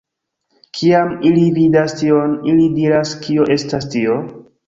[0.77, 4.19] Kiam ili vidas tion, ili diras kio estas tio?